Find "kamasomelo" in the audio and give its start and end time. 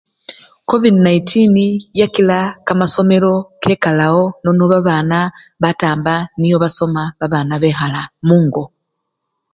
2.65-3.33